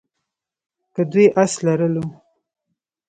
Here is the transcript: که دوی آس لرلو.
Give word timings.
که 0.93 1.01
دوی 1.11 1.25
آس 1.41 1.53
لرلو. 1.65 2.05